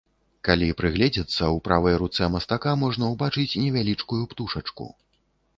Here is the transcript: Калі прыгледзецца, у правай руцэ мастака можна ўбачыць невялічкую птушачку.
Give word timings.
Калі 0.47 0.69
прыгледзецца, 0.79 1.49
у 1.57 1.59
правай 1.67 1.95
руцэ 2.03 2.29
мастака 2.37 2.75
можна 2.85 3.13
ўбачыць 3.13 3.57
невялічкую 3.67 4.23
птушачку. 4.33 4.91